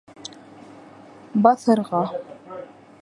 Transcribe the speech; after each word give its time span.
Баҫырға! 1.47 2.03